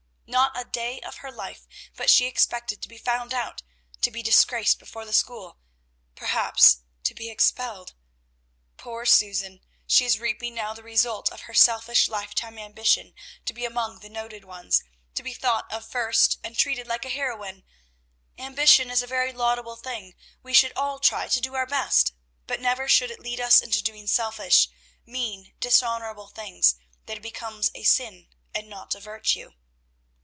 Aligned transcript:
Not 0.27 0.57
a 0.57 0.63
day 0.63 1.01
of 1.01 1.17
her 1.17 1.29
life 1.31 1.67
but 1.93 2.09
she 2.09 2.25
expected 2.25 2.81
to 2.81 2.87
be 2.87 2.97
found 2.97 3.33
out, 3.33 3.63
to 3.99 4.09
be 4.09 4.23
disgraced 4.23 4.79
before 4.79 5.03
the 5.03 5.11
school, 5.11 5.57
perhaps 6.15 6.83
to 7.03 7.13
be 7.13 7.29
expelled. 7.29 7.95
Poor 8.77 9.05
Susan! 9.05 9.59
she 9.85 10.05
is 10.05 10.19
reaping 10.21 10.53
now 10.55 10.73
the 10.73 10.83
result 10.83 11.29
of 11.33 11.41
her 11.41 11.53
selfish 11.53 12.07
lifetime 12.07 12.57
ambition 12.57 13.13
to 13.43 13.51
be 13.51 13.65
among 13.65 13.99
the 13.99 14.07
noted 14.07 14.45
ones, 14.45 14.81
to 15.15 15.21
be 15.21 15.33
thought 15.33 15.69
of 15.69 15.85
first, 15.85 16.39
and 16.45 16.57
treated 16.57 16.87
like 16.87 17.03
a 17.03 17.09
heroine! 17.09 17.65
Ambition 18.39 18.89
is 18.89 19.01
a 19.01 19.07
very 19.07 19.33
laudable 19.33 19.75
thing; 19.75 20.15
we 20.41 20.53
should 20.53 20.71
all 20.77 20.99
try 20.99 21.27
to 21.27 21.41
do 21.41 21.55
our 21.55 21.67
best, 21.67 22.13
but 22.47 22.61
never 22.61 22.87
should 22.87 23.11
it 23.11 23.19
lead 23.19 23.41
us 23.41 23.59
into 23.61 23.83
doing 23.83 24.07
selfish, 24.07 24.69
mean, 25.05 25.53
dishonorable 25.59 26.27
things; 26.27 26.75
then 27.05 27.17
it 27.17 27.21
becomes 27.23 27.69
a 27.75 27.83
sin 27.83 28.29
and 28.55 28.69
not 28.69 28.95
a 28.95 29.01
virtue. 29.01 29.51